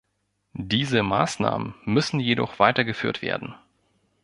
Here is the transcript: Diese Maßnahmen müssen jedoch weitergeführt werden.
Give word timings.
Diese 0.55 1.03
Maßnahmen 1.03 1.75
müssen 1.85 2.19
jedoch 2.19 2.57
weitergeführt 2.57 3.21
werden. 3.21 3.53